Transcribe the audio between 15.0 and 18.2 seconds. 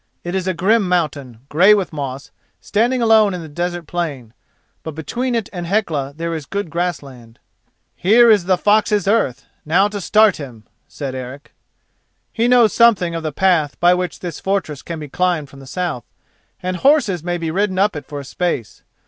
climbed from the south, and horses may be ridden up it for